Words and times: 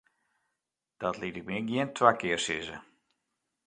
Dat 1.01 1.17
liet 1.21 1.35
ik 1.39 1.45
my 1.47 1.59
gjin 1.67 1.89
twa 1.95 2.11
kear 2.19 2.39
sizze. 2.45 2.77